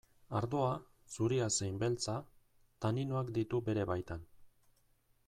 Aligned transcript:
Ardoa, 0.37 0.69
zuria 1.15 1.49
zein 1.57 1.77
beltza, 1.83 2.17
taninoak 2.87 3.31
ditu 3.39 3.61
bere 3.69 3.87
baitan. 3.93 4.29